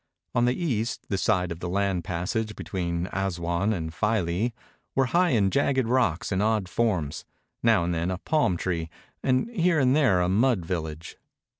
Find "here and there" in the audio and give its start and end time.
9.51-10.19